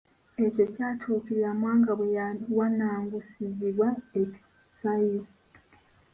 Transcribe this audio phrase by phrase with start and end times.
[0.45, 3.87] Ekyo kyatuukirira Mwanga bwe yawannangusirizibwa
[4.21, 5.23] e Kisayu.